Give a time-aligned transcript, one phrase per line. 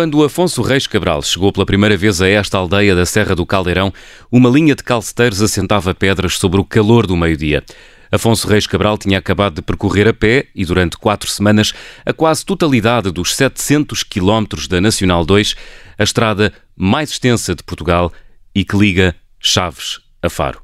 [0.00, 3.92] Quando Afonso Reis Cabral chegou pela primeira vez a esta aldeia da Serra do Caldeirão,
[4.32, 7.62] uma linha de calceteiros assentava pedras sobre o calor do meio-dia.
[8.10, 11.74] Afonso Reis Cabral tinha acabado de percorrer a pé e, durante quatro semanas,
[12.06, 15.54] a quase totalidade dos 700 quilómetros da Nacional 2,
[15.98, 18.10] a estrada mais extensa de Portugal
[18.54, 20.62] e que liga Chaves a Faro.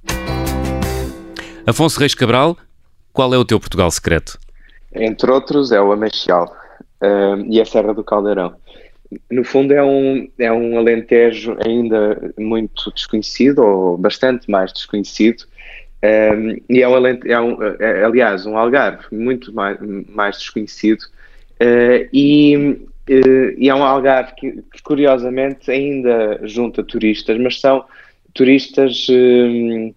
[1.67, 2.57] Afonso Reis Cabral,
[3.13, 4.39] qual é o teu Portugal secreto?
[4.95, 6.51] Entre outros, é o Amachial
[7.03, 8.55] uh, e a Serra do Caldeirão
[9.31, 15.45] no fundo é um, é um alentejo ainda muito desconhecido, ou bastante mais desconhecido,
[16.03, 19.79] um, e é, um, é, um, é, aliás, um algarve muito mais,
[20.09, 27.39] mais desconhecido, uh, e, uh, e, é um algarve que, que, curiosamente ainda junta turistas,
[27.39, 27.85] mas são
[28.35, 29.95] turistas um,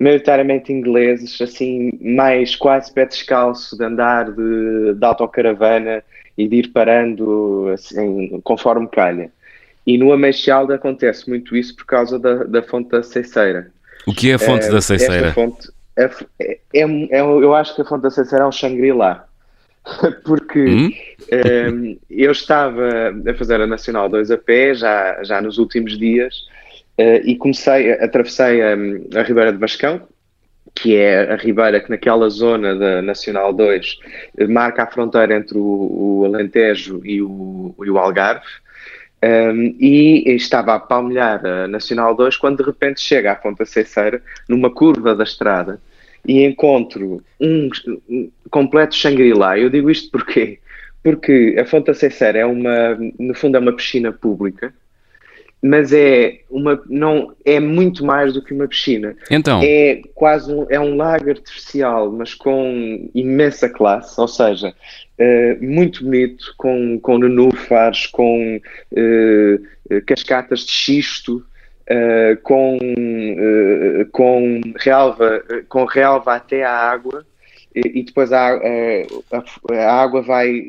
[0.00, 6.02] maioritariamente ingleses, assim, mais quase pé descalço de andar de, de autocaravana,
[6.36, 9.30] e de ir parando assim, conforme calha.
[9.86, 13.70] E no Ameixalde acontece muito isso por causa da, da fonte da Ceiceira.
[14.06, 15.32] O que é a fonte uh, da Ceiceira?
[15.32, 16.58] Fonte, é, é,
[17.10, 19.26] é, eu acho que a fonte da Ceiceira é um Shangri-La.
[20.24, 20.90] Porque hum?
[21.72, 26.34] um, eu estava a fazer a Nacional 2 a pé já, já nos últimos dias
[26.98, 28.72] uh, e comecei, atravessei a,
[29.20, 30.02] a Ribeira de Vascão,
[30.76, 33.98] que é a Ribeira, que naquela zona da Nacional 2
[34.50, 38.44] marca a fronteira entre o, o Alentejo e o, e o Algarve.
[39.24, 44.22] Um, e estava a palmilhar a Nacional 2 quando de repente chega à Fonte Ceiceira,
[44.46, 45.80] numa curva da estrada,
[46.28, 47.70] e encontro um,
[48.08, 49.58] um completo Shangri-La.
[49.58, 50.58] Eu digo isto porquê?
[51.02, 54.74] Porque a Fonte Ceiceira é uma, no fundo, é uma piscina pública,
[55.62, 59.16] mas é uma não é muito mais do que uma piscina.
[59.30, 64.74] Então é quase um, é um lago artificial, mas com imensa classe, ou seja,
[65.18, 68.60] uh, muito bonito, com com nenúfares, com
[68.92, 71.44] uh, cascatas de xisto.
[71.88, 72.76] Uh, com,
[74.10, 77.24] com relva com relva até à água
[77.72, 80.66] e, depois a, a, a, água vai,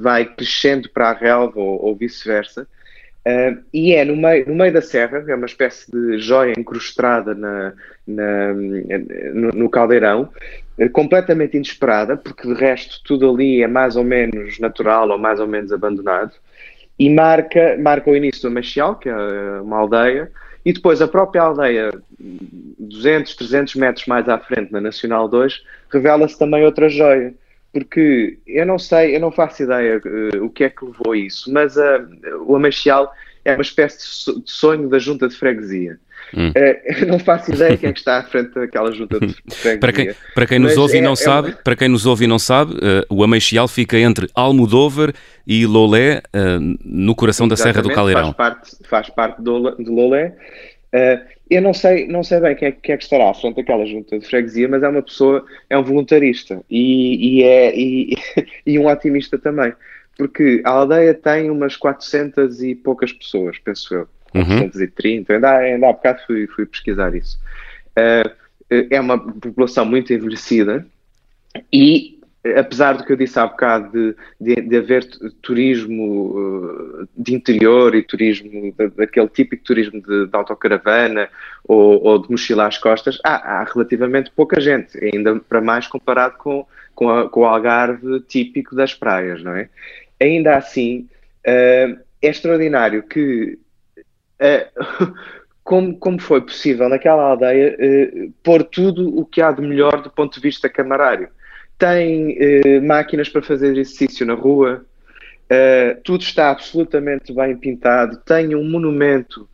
[0.00, 2.66] vai crescendo para a relva ou, ou vice-versa
[3.26, 7.34] Uh, e é no meio, no meio da serra, é uma espécie de joia incrustada
[7.34, 7.72] na,
[8.06, 10.28] na no, no, caldeirão,
[10.78, 15.40] uh, completamente inesperada, porque de resto tudo ali é mais ou menos natural ou mais
[15.40, 16.32] ou menos abandonado,
[16.98, 19.14] e marca, marca o início do Machial, que é
[19.62, 20.30] uma aldeia,
[20.62, 21.90] e depois a própria aldeia,
[22.78, 27.34] 200, 300 metros mais à frente, na Nacional 2, revela-se também outra joia
[27.74, 31.18] porque eu não sei, eu não faço ideia uh, o que é que levou a
[31.18, 32.06] isso, mas uh,
[32.46, 33.12] o Amachial
[33.44, 33.98] é uma espécie
[34.40, 35.98] de sonho da junta de freguesia.
[36.32, 36.50] Hum.
[36.50, 39.80] Uh, não faço ideia quem é que está à frente daquela junta de freguesia.
[39.80, 41.56] para, quem, para quem nos ouve é, e não é sabe, uma...
[41.56, 42.74] para quem nos ouve e não sabe,
[43.10, 45.12] o Amachial fica entre Almodóvar
[45.44, 46.22] e Lolé,
[46.84, 48.32] no coração da Serra do Caldeirão.
[48.32, 50.36] Faz parte, faz parte do, de Lolé.
[51.50, 53.84] Eu não sei, não sei bem quem é, quem é, que estará à frente daquela
[53.84, 58.16] junta de freguesia, mas é uma pessoa, é um voluntarista e, e é, e,
[58.66, 59.72] e, um otimista também.
[60.16, 64.08] Porque a aldeia tem umas 400 e poucas pessoas, penso eu.
[64.32, 65.36] 430, uhum.
[65.36, 67.38] ainda, ainda há bocado fui, fui pesquisar isso.
[67.96, 68.30] Uh,
[68.90, 70.84] é uma população muito envelhecida
[71.72, 72.18] e
[72.56, 75.06] apesar do que eu disse há bocado de, de, de haver
[75.40, 81.28] turismo uh, de interior e turismo, daquele típico turismo de, de autocaravana
[81.66, 86.36] ou, ou, de mochila às costas, há, há, relativamente pouca gente, ainda para mais comparado
[86.36, 89.70] com, com, a, com, o Algarve típico das praias, não é?
[90.20, 91.08] Ainda assim,
[91.46, 93.58] uh, é extraordinário que
[94.38, 95.14] uh,
[95.64, 97.74] como, como foi possível naquela aldeia
[98.42, 101.30] pôr tudo o que há de melhor do ponto de vista camarário
[101.78, 104.84] tem eh, máquinas para fazer exercício na rua,
[105.50, 109.48] uh, tudo está absolutamente bem pintado, tem um monumento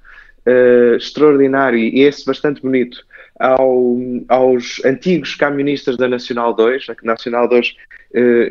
[0.47, 3.05] uh, extraordinário e esse bastante bonito
[3.39, 3.97] ao,
[4.29, 6.89] aos antigos camionistas da Nacional 2.
[6.91, 7.75] A Nacional 2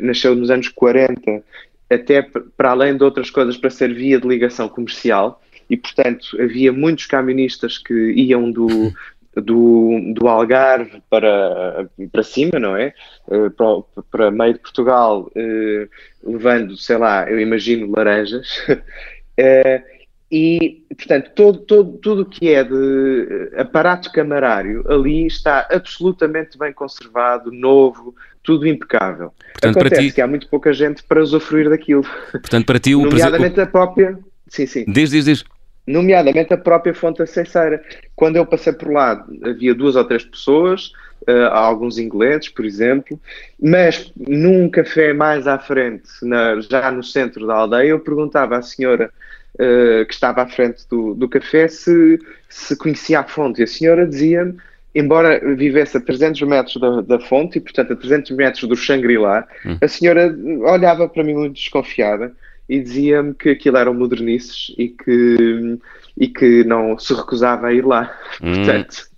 [0.02, 1.42] nasceu nos anos 40,
[1.90, 2.22] até
[2.56, 7.06] para além de outras coisas, para ser via de ligação comercial e, portanto, havia muitos
[7.06, 8.66] camionistas que iam do,
[9.36, 12.92] do, do Algarve para, para cima, não é?
[13.28, 15.88] Uh, para, para meio de Portugal, uh,
[16.30, 18.48] levando, sei lá, eu imagino laranjas.
[18.68, 19.82] uh,
[20.30, 26.72] e, portanto, todo, todo, tudo o que é de aparato camarário ali está absolutamente bem
[26.72, 29.32] conservado, novo, tudo impecável.
[29.52, 30.14] Portanto, Acontece ti...
[30.14, 32.04] que há muito pouca gente para usufruir daquilo.
[32.32, 33.62] Portanto, para ti o Nomeadamente o...
[33.62, 34.18] a própria...
[34.48, 34.84] Sim, sim.
[34.88, 35.44] Diz, diz, diz
[35.90, 37.82] nomeadamente a própria fonte acesseira.
[38.14, 40.92] Quando eu passei por lá, havia duas ou três pessoas,
[41.28, 43.20] uh, alguns ingleses, por exemplo,
[43.60, 48.62] mas num café mais à frente, na, já no centro da aldeia, eu perguntava à
[48.62, 49.10] senhora
[49.54, 53.66] uh, que estava à frente do, do café se, se conhecia a fonte, e a
[53.66, 54.56] senhora dizia-me
[54.92, 59.46] embora vivesse a 300 metros da, da, fonte e, portanto, a 300 metros do Shangri-La,
[59.64, 59.78] hum.
[59.80, 62.32] a senhora olhava para mim muito desconfiada
[62.70, 65.78] e dizia-me que aquilo eram modernices e que,
[66.16, 68.16] e que não se recusava a ir lá.
[68.40, 68.54] Hum.
[68.54, 69.10] Portanto,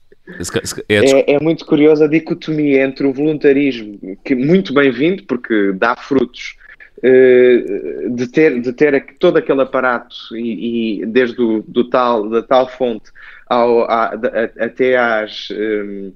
[0.89, 5.95] é, é, é, muito curiosa a dicotomia entre o voluntarismo, que muito bem-vindo, porque dá
[5.95, 6.57] frutos,
[7.03, 12.43] eh, de ter, de ter todo aquele aparato e, e desde o, do tal, da
[12.43, 13.11] tal fonte
[13.49, 16.13] ao, a, a, até às um,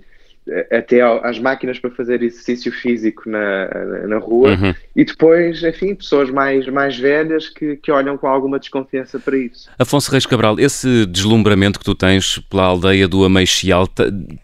[0.70, 3.68] até às máquinas para fazer exercício físico na,
[4.06, 4.74] na rua uhum.
[4.94, 9.68] e depois, enfim, pessoas mais, mais velhas que, que olham com alguma desconfiança para isso.
[9.78, 13.88] Afonso Reis Cabral, esse deslumbramento que tu tens pela aldeia do Ameixial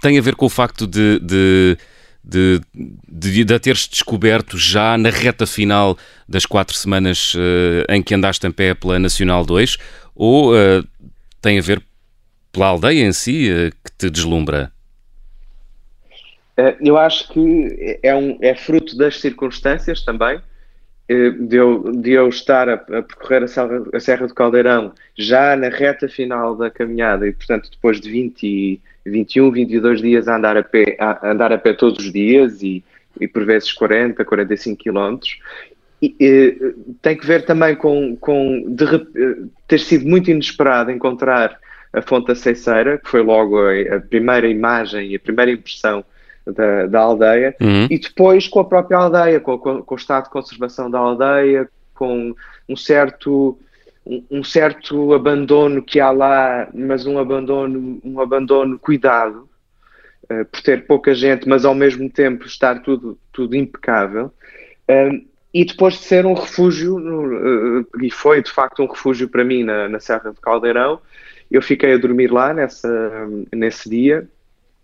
[0.01, 1.77] tem a ver com o facto de, de
[2.25, 2.61] de,
[3.09, 8.15] de, de a teres descoberto já na reta final das quatro semanas uh, em que
[8.15, 9.77] andaste em pé pela Nacional 2
[10.15, 10.87] ou uh,
[11.41, 11.83] tem a ver
[12.53, 14.72] pela aldeia em si uh, que te deslumbra?
[16.81, 20.41] Eu acho que é, um, é fruto das circunstâncias também
[21.09, 25.57] de eu, de eu estar a, a percorrer a Serra, a Serra do Caldeirão já
[25.57, 30.57] na reta final da caminhada e portanto depois de 20 21, 22 dias a andar
[30.57, 32.85] a pé, a andar a pé todos os dias e,
[33.21, 35.39] e por vezes 40, 45 quilómetros.
[36.01, 38.87] E, e, tem que ver também com, com de,
[39.69, 41.59] ter sido muito inesperado encontrar
[41.93, 46.05] a Fonte da Ceiceira, que foi logo a, a primeira imagem e a primeira impressão
[46.47, 47.87] da, da aldeia, uhum.
[47.91, 51.69] e depois com a própria aldeia, com, com, com, o estado de conservação da aldeia,
[51.95, 52.35] com
[52.69, 53.59] um certo
[54.31, 59.49] um certo abandono que há lá, mas um abandono, um abandono cuidado,
[60.25, 64.33] uh, por ter pouca gente, mas ao mesmo tempo estar tudo, tudo impecável.
[64.91, 65.25] Uh,
[65.55, 69.63] e depois de ser um refúgio, uh, e foi de facto um refúgio para mim
[69.63, 71.01] na, na Serra de Caldeirão,
[71.51, 74.27] eu fiquei a dormir lá nessa, nesse dia,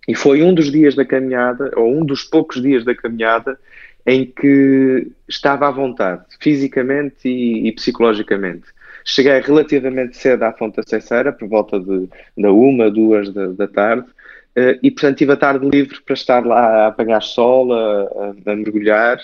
[0.08, 3.60] e foi um dos dias da caminhada, ou um dos poucos dias da caminhada,
[4.06, 8.64] em que estava à vontade, fisicamente e, e psicologicamente.
[9.04, 12.08] Cheguei relativamente cedo à Fonte da Ceiceira, por volta de,
[12.38, 16.44] da uma, duas da, da tarde, uh, e portanto tive a tarde livre para estar
[16.44, 19.18] lá a apanhar sol, a, a, a mergulhar,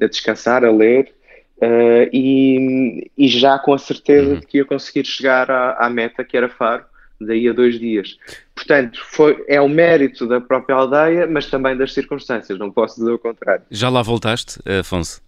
[0.00, 1.12] a descansar, a ler,
[1.58, 4.40] uh, e, e, já com a certeza uhum.
[4.40, 6.84] de que ia conseguir chegar à, à meta, que era Faro,
[7.20, 8.18] daí a dois dias.
[8.54, 13.12] Portanto, foi, é o mérito da própria aldeia, mas também das circunstâncias, não posso dizer
[13.12, 13.64] o contrário.
[13.70, 15.20] Já lá voltaste, Afonso?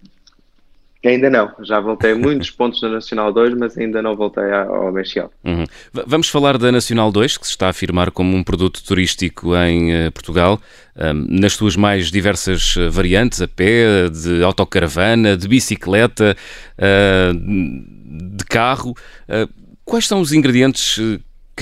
[1.05, 4.93] Ainda não, já voltei a muitos pontos da Nacional 2, mas ainda não voltei ao
[4.93, 5.33] Mexiel.
[5.43, 5.65] Uhum.
[6.07, 10.07] Vamos falar da Nacional 2, que se está a afirmar como um produto turístico em
[10.07, 10.61] uh, Portugal,
[10.97, 16.37] um, nas suas mais diversas eh, variantes, a pé, de autocaravana, de bicicleta,
[16.79, 18.91] uh, de carro.
[19.29, 19.53] Uh,
[19.85, 21.01] quais são os ingredientes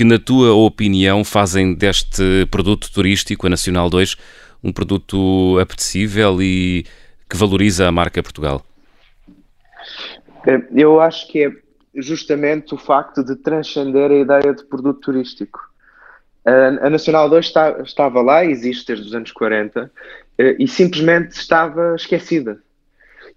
[0.01, 4.17] que, na tua opinião, fazem deste produto turístico, a Nacional 2,
[4.63, 6.87] um produto apetecível e
[7.29, 8.65] que valoriza a marca Portugal?
[10.47, 11.51] É, eu acho que é
[11.93, 15.59] justamente o facto de transcender a ideia de produto turístico.
[16.83, 19.91] A Nacional 2 está, estava lá, existe desde os anos 40,
[20.39, 22.59] eh, e simplesmente estava esquecida.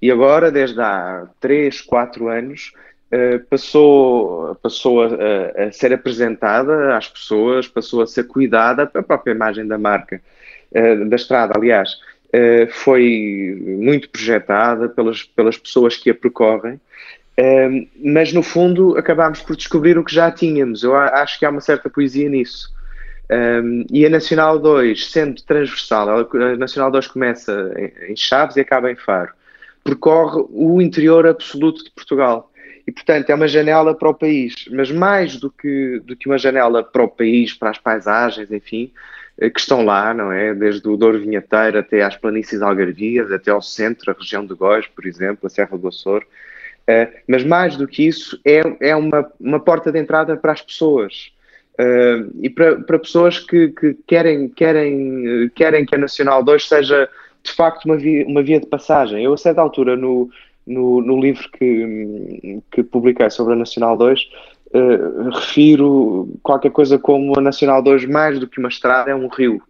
[0.01, 2.79] E agora, desde há 3, 4 anos, eh,
[3.49, 5.09] passou, passou a,
[5.65, 10.21] a, ser apresentada às pessoas, passou a ser cuidada, a própria imagem da marca,
[10.73, 16.81] eh, da estrada, aliás, uh, foi muito projetada pelas, pelas pessoas que a percorrem,
[18.03, 20.85] mas no fundo acabámos por descobrir o que já tínhamos.
[20.85, 22.73] Eu acho que há uma certa poesia nisso.
[23.29, 27.73] Eh, e a Nacional 2, sendo transversal, a Nacional 2 começa
[28.09, 29.33] em Chaves e acaba em Faro,
[29.83, 32.51] percorre o interior absoluto de Portugal.
[32.87, 34.55] E, portanto, é uma janela para o país.
[34.71, 38.93] Mas mais do que, do que uma janela para o país, para as paisagens, enfim,
[39.39, 40.55] eh, que estão lá, não é?
[40.55, 44.87] Desde o Douro Vinheteiro até às planícies algarvias, até ao centro, a região de Góis,
[44.87, 46.23] por exemplo, a Serra do Açor.
[46.85, 48.61] Uh, mas mais do que isso, é,
[48.91, 51.33] é uma, uma porta de entrada para as pessoas.
[51.81, 57.09] Uh, e para, para pessoas que, que, querem, querem, querem que a Nacional 2 seja
[57.43, 59.25] de facto uma via, uma via de passagem.
[59.25, 60.31] Eu, a certa altura, no,
[60.67, 64.21] no, no livro que, que publiquei sobre a Nacional 2,
[64.75, 69.29] uh, refiro qualquer coisa como a Nacional 2 mais do que uma estrada é um
[69.29, 69.63] rio.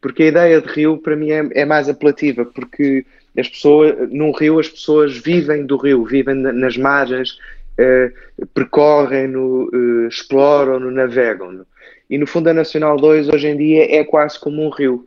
[0.00, 3.06] Porque a ideia de rio para mim é, é mais apelativa, porque
[3.38, 7.38] as pessoas, num rio as pessoas vivem do rio, vivem nas margens,
[7.78, 11.66] uh, percorrem-no, uh, exploram-no, navegam-no.
[12.08, 15.06] E no fundo a Nacional 2 hoje em dia é quase como um rio.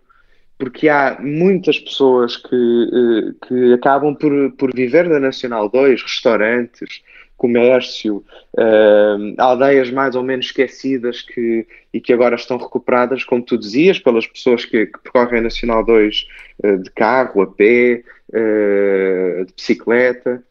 [0.57, 7.01] Porque há muitas pessoas que, uh, que acabam por, por viver da Nacional 2, restaurantes,
[7.37, 8.25] comércio,
[8.57, 13.99] uh, aldeias mais ou menos esquecidas que, e que agora estão recuperadas, como tu dizias,
[13.99, 16.27] pelas pessoas que, que percorrem a Nacional 2
[16.63, 20.43] uh, de carro, a pé, uh, de bicicleta.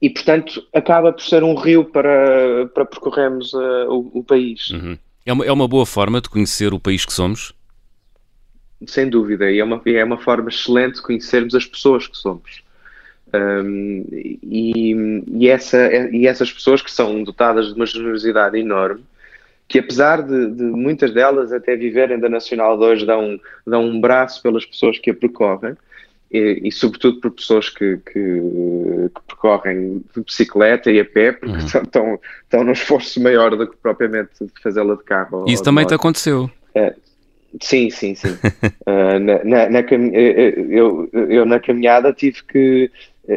[0.00, 4.70] E, portanto, acaba por ser um rio para, para percorrermos o, o, país.
[4.70, 4.98] Uhum.
[5.24, 7.54] É, uma, é uma boa forma de conhecer o país que somos?
[8.84, 12.62] Sem dúvida, e é uma, é uma forma excelente de conhecermos as pessoas que somos.
[13.34, 19.04] Um, e, e, essa, e essas pessoas que são dotadas de uma generosidade enorme,
[19.66, 24.42] que apesar de, de muitas delas até viverem da Nacional 2, dão, dão um braço
[24.42, 25.74] pelas pessoas que a percorrem,
[26.30, 31.56] e, e sobretudo por pessoas que, que, que, percorrem de bicicleta e a pé, porque
[31.56, 31.82] uhum.
[31.82, 34.30] estão, estão num esforço maior do que propriamente
[34.62, 35.44] fazê-la de carro.
[35.48, 36.50] Isso também te aconteceu?
[36.74, 36.94] É,
[37.60, 38.36] sim, sim, sim.
[38.86, 39.80] uh, na, na, na,
[40.70, 42.90] eu, eu na caminhada tive que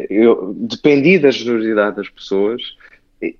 [0.08, 2.62] eu dependi da generosidade das pessoas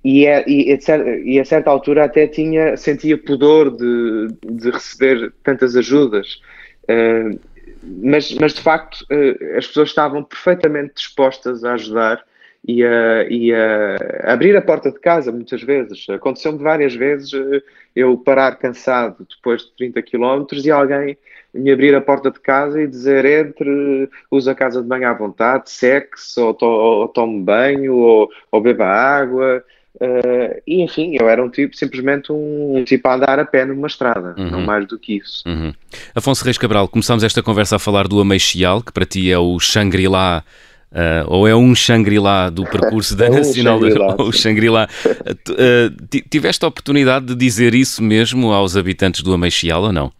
[0.03, 0.77] e, é, e,
[1.25, 6.39] e, a certa altura até tinha, sentia pudor de, de receber tantas ajudas.
[6.83, 7.39] Uh,
[7.83, 12.23] mas, mas de facto uh, as pessoas estavam perfeitamente dispostas a ajudar
[12.67, 16.07] e a, e a abrir a porta de casa muitas vezes.
[16.09, 17.61] Aconteceu-me várias vezes uh,
[17.95, 21.17] eu parar cansado depois de 30 km e alguém
[21.53, 25.13] me abrir a porta de casa e dizer entre, usa a casa de banho à
[25.13, 29.63] vontade, seque-se, ou, to, ou, tome banho, ou, ou beba água.
[29.95, 33.65] Uh, e enfim, eu era um tipo, simplesmente um, um, tipo a andar a pé
[33.65, 34.49] numa estrada, uhum.
[34.49, 35.43] não mais do que isso.
[35.45, 35.73] Uhum.
[36.15, 39.59] Afonso Reis Cabral, começamos esta conversa a falar do Ameixial, que para ti é o
[39.59, 40.43] Shangri-La
[40.91, 43.79] Uh, ou é um Shangri-La do percurso da é Nacional
[44.17, 44.89] ou Shangri-La.
[45.05, 50.11] Uh, tiveste a oportunidade de dizer isso mesmo aos habitantes do Ameixial ou não?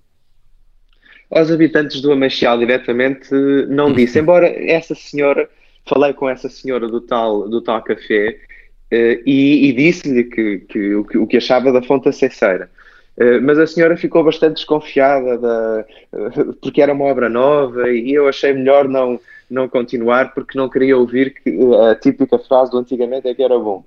[1.32, 3.34] aos habitantes do Ameixial diretamente
[3.70, 3.94] não uhum.
[3.94, 5.50] disse, embora essa senhora,
[5.86, 8.38] falei com essa senhora do tal, do tal café
[8.92, 12.70] uh, e, e disse-lhe que, que, o, que, o que achava da fonte acesseira.
[13.18, 15.86] Uh, mas a senhora ficou bastante desconfiada da,
[16.62, 19.20] porque era uma obra nova e eu achei melhor não,
[19.52, 21.58] não continuar porque não queria ouvir que,
[21.90, 23.84] a típica frase do antigamente é que era bom.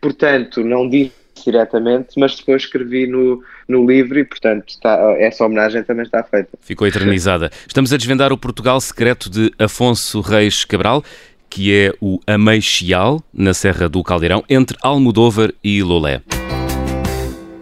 [0.00, 5.82] portanto, não disse diretamente, mas depois escrevi no, no livro e, portanto, está, essa homenagem
[5.82, 6.50] também está feita.
[6.60, 7.50] Ficou eternizada.
[7.66, 11.02] Estamos a desvendar o Portugal secreto de Afonso Reis Cabral,
[11.50, 16.22] que é o Ameixial, na Serra do Caldeirão, entre Almodóvar e Lolé.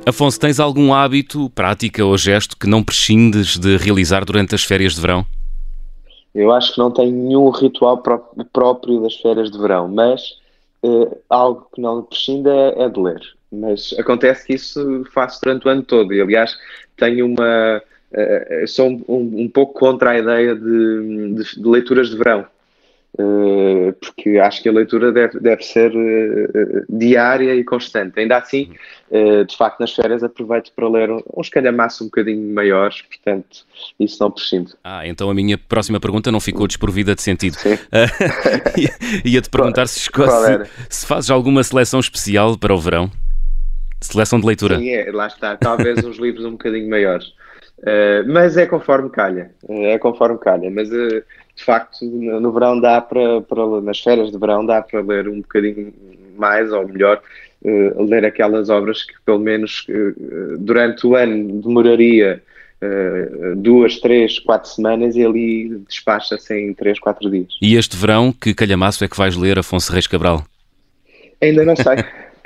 [0.06, 4.94] Afonso, tens algum hábito, prática ou gesto que não prescindes de realizar durante as férias
[4.94, 5.26] de verão?
[6.34, 8.02] Eu acho que não tenho nenhum ritual
[8.52, 10.38] próprio das férias de verão, mas
[10.84, 13.20] uh, algo que não prescinde é, é de ler.
[13.52, 16.12] Mas acontece que isso faço durante o ano todo.
[16.12, 16.56] E, aliás,
[16.96, 17.82] tenho uma.
[18.12, 22.46] Uh, sou um, um, pouco contra a ideia de, de, de leituras de verão.
[23.18, 28.18] Uh, porque acho que a leitura deve, deve ser uh, diária e constante.
[28.20, 28.72] Ainda assim,
[29.10, 33.66] uh, de facto, nas férias aproveito para ler uns calhamaços um bocadinho maiores, portanto,
[33.98, 34.72] isso não prescindo.
[34.84, 37.56] Ah, então a minha próxima pergunta não ficou desprovida de sentido.
[39.24, 40.10] Ia-te perguntar se, se,
[40.88, 43.10] se fazes alguma seleção especial para o verão?
[44.00, 44.78] Seleção de leitura.
[44.78, 45.56] Sim, é, lá está.
[45.56, 47.26] Talvez uns livros um bocadinho maiores.
[47.80, 49.50] Uh, mas é conforme calha.
[49.68, 50.70] É conforme calha.
[50.70, 51.22] Mas uh,
[51.60, 55.42] de facto, no, verão dá para, para, nas férias de verão dá para ler um
[55.42, 55.92] bocadinho
[56.36, 57.20] mais ou melhor,
[57.62, 59.86] uh, ler aquelas obras que pelo menos
[60.58, 62.42] durante o ano demoraria
[63.56, 67.48] duas, três, quatro semanas e ali despacha-se em três, quatro dias.
[67.60, 70.46] E este verão, que calhamaço é que vais ler, Afonso Reis Cabral?
[71.42, 71.96] Ainda não sei.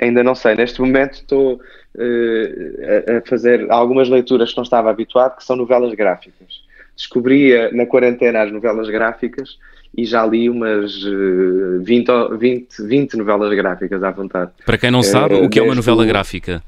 [0.01, 0.55] Ainda não sei.
[0.55, 5.93] Neste momento estou uh, a fazer algumas leituras que não estava habituado, que são novelas
[5.93, 6.64] gráficas.
[6.95, 9.57] Descobri na quarentena as novelas gráficas
[9.97, 14.51] e já li umas uh, 20, 20, 20 novelas gráficas à vontade.
[14.65, 16.61] Para quem não sabe, uh, o que é uma novela gráfica?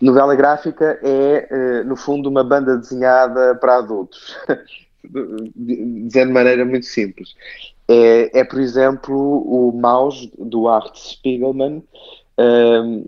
[0.00, 1.48] Novela gráfica é,
[1.82, 4.36] uh, no fundo, uma banda desenhada para adultos.
[5.04, 7.34] Dizendo de maneira muito simples.
[7.86, 11.82] É, é, por exemplo, o Maus, do Art Spiegelman,
[12.38, 13.04] um,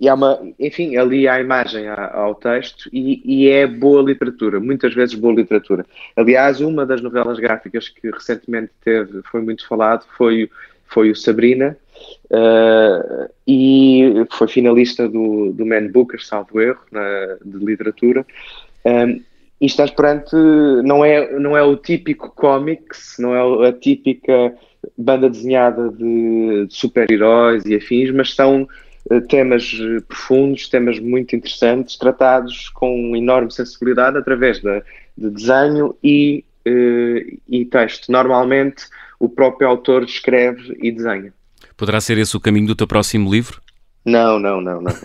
[0.00, 4.94] e há uma, enfim, ali há imagem ao texto e, e, é boa literatura, muitas
[4.94, 5.84] vezes boa literatura.
[6.16, 10.48] Aliás, uma das novelas gráficas que recentemente teve, foi muito falado, foi,
[10.86, 11.76] foi o Sabrina,
[12.30, 18.24] uh, e foi finalista do, do Man Booker, salvo erro, na, de literatura.
[18.86, 19.22] Um,
[19.60, 20.34] e estás perante,
[20.82, 24.54] não é, não é o típico comics, não é a típica
[24.96, 28.66] banda desenhada de, de super-heróis e afins, mas são
[29.28, 29.72] temas
[30.06, 34.82] profundos, temas muito interessantes, tratados com enorme sensibilidade através da,
[35.16, 36.44] de desenho e,
[37.48, 38.12] e texto.
[38.12, 38.84] Normalmente
[39.18, 41.32] o próprio autor escreve e desenha.
[41.76, 43.60] Poderá ser esse o caminho do teu próximo livro?
[44.04, 44.92] Não, não, não, não.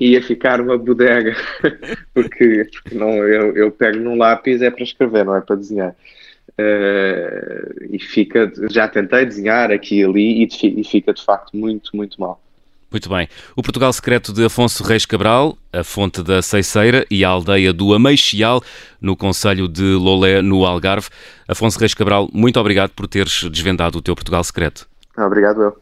[0.00, 1.36] Ia ficar uma bodega,
[2.12, 5.94] porque, porque não, eu, eu pego num lápis é para escrever, não é para desenhar.
[6.58, 11.96] Uh, e fica, já tentei desenhar aqui e ali e, e fica de facto muito,
[11.96, 12.40] muito mal.
[12.92, 13.26] Muito bem.
[13.56, 17.94] O Portugal Secreto de Afonso Reis Cabral, a fonte da Ceiceira e a aldeia do
[17.94, 18.62] Ameixial,
[19.00, 21.08] no Conselho de Lolé, no Algarve.
[21.48, 24.86] Afonso Reis Cabral, muito obrigado por teres desvendado o teu Portugal Secreto.
[25.16, 25.81] Obrigado, eu.